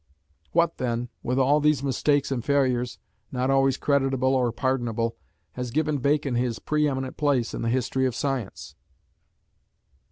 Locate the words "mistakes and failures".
1.83-2.97